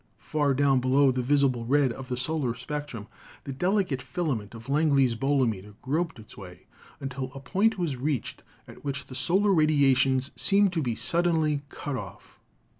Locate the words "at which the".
8.67-9.13